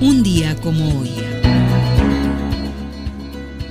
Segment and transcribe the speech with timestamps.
[0.00, 1.10] Un día como hoy.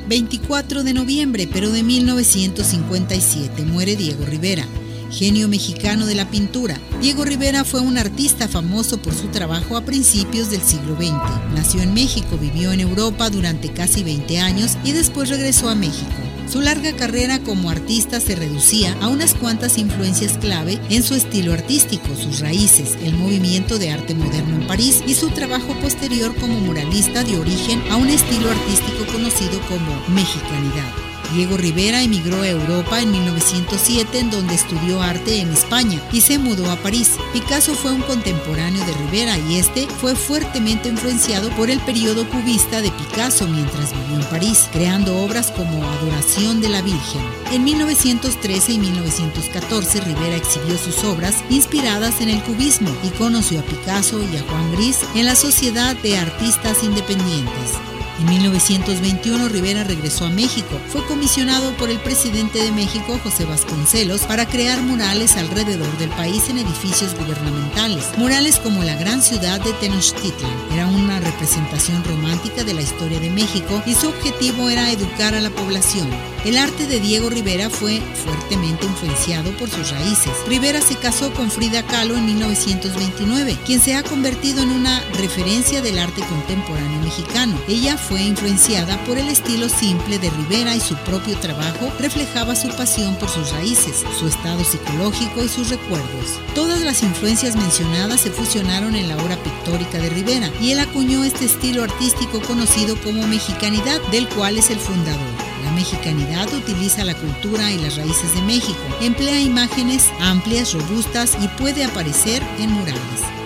[0.08, 4.68] 24 de noviembre, pero de 1957, muere Diego Rivera,
[5.12, 6.80] genio mexicano de la pintura.
[7.02, 11.54] Diego Rivera fue un artista famoso por su trabajo a principios del siglo XX.
[11.54, 16.12] Nació en México, vivió en Europa durante casi 20 años y después regresó a México.
[16.52, 21.54] Su larga carrera como artista se reducía a unas cuantas influencias clave en su estilo
[21.54, 26.60] artístico, sus raíces, el movimiento de arte moderno en París y su trabajo posterior como
[26.60, 31.09] muralista de origen a un estilo artístico conocido como mexicanidad.
[31.34, 36.40] Diego Rivera emigró a Europa en 1907 en donde estudió arte en España y se
[36.40, 37.12] mudó a París.
[37.34, 42.82] Picasso fue un contemporáneo de Rivera y este fue fuertemente influenciado por el periodo cubista
[42.82, 47.22] de Picasso mientras vivió en París, creando obras como Adoración de la Virgen.
[47.52, 53.64] En 1913 y 1914 Rivera exhibió sus obras inspiradas en el cubismo y conoció a
[53.64, 57.89] Picasso y a Juan Gris en la Sociedad de Artistas Independientes.
[58.20, 60.78] En 1921 Rivera regresó a México.
[60.90, 66.50] Fue comisionado por el presidente de México, José Vasconcelos, para crear murales alrededor del país
[66.50, 68.06] en edificios gubernamentales.
[68.18, 70.52] Murales como la gran ciudad de Tenochtitlan.
[70.74, 75.40] Era una representación romántica de la historia de México y su objetivo era educar a
[75.40, 76.10] la población.
[76.46, 80.32] El arte de Diego Rivera fue fuertemente influenciado por sus raíces.
[80.48, 85.82] Rivera se casó con Frida Kahlo en 1929, quien se ha convertido en una referencia
[85.82, 87.60] del arte contemporáneo mexicano.
[87.68, 92.68] Ella fue influenciada por el estilo simple de Rivera y su propio trabajo reflejaba su
[92.70, 96.40] pasión por sus raíces, su estado psicológico y sus recuerdos.
[96.56, 101.24] Todas las influencias mencionadas se fusionaron en la obra pictórica de Rivera y él acuñó
[101.24, 105.49] este estilo artístico conocido como mexicanidad, del cual es el fundador.
[105.64, 111.48] La mexicanidad utiliza la cultura y las raíces de México, emplea imágenes amplias, robustas y
[111.50, 113.00] puede aparecer en murales.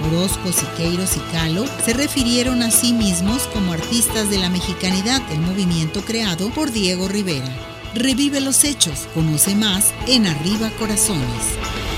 [0.08, 5.40] Orozco, Siqueiros y Calo se refirieron a sí mismos como artistas de la mexicanidad, el
[5.42, 7.50] movimiento creado por Diego Rivera.
[7.96, 11.93] Revive los hechos, conoce más en Arriba Corazones.